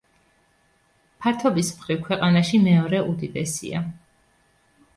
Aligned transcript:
ფართობის 1.25 1.69
მხრივ, 1.75 2.01
ქვეყანაში 2.09 2.63
მეორე 2.65 3.05
უდიდესია. 3.13 3.87